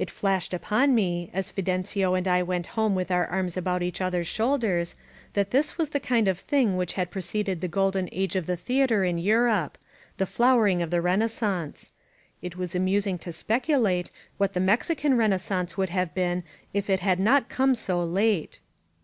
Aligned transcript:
It 0.00 0.10
flashed 0.10 0.52
upon 0.52 0.96
me, 0.96 1.30
as 1.32 1.52
Fidencio 1.52 2.14
and 2.18 2.26
I 2.26 2.42
went 2.42 2.74
home 2.74 2.96
with 2.96 3.08
our 3.12 3.28
arms 3.28 3.56
about 3.56 3.84
each 3.84 4.00
others' 4.00 4.26
shoulders, 4.26 4.96
that 5.34 5.52
this 5.52 5.78
was 5.78 5.90
the 5.90 6.00
kind 6.00 6.26
of 6.26 6.40
thing 6.40 6.76
which 6.76 6.94
had 6.94 7.12
preceded 7.12 7.60
the 7.60 7.68
Grolden 7.68 8.08
Age 8.10 8.34
of 8.34 8.46
the 8.46 8.56
Theater 8.56 9.04
in 9.04 9.16
Europe— 9.16 9.78
^the 10.18 10.26
flowering 10.26 10.82
of 10.82 10.90
the 10.90 11.00
Renaissance. 11.00 11.92
It 12.42 12.56
was 12.56 12.74
amusing 12.74 13.16
to 13.18 13.30
speculate 13.30 14.10
what 14.38 14.54
the 14.54 14.58
Mexican 14.58 15.16
Renaissance 15.16 15.76
would 15.76 15.90
have 15.90 16.14
been 16.16 16.42
if 16.74 16.90
it 16.90 16.98
had 16.98 17.20
not 17.20 17.48
come 17.48 17.76
so 17.76 18.02
late. 18.02 18.58